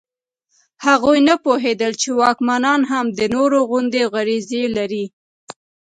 [0.85, 5.05] هغوی نه پوهېدل چې واکمنان هم د نورو غوندې غریزې لري.